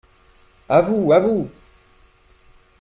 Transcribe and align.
A 0.67 0.81
vous, 0.81 1.11
à 1.13 1.19
vous!… 1.19 1.47